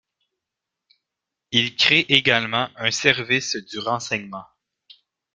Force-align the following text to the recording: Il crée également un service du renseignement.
Il 1.51 1.75
crée 1.75 2.07
également 2.09 2.69
un 2.75 2.89
service 2.89 3.55
du 3.55 3.77
renseignement. 3.77 4.47